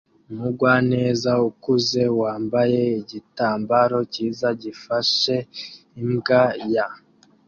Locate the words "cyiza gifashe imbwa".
4.13-6.43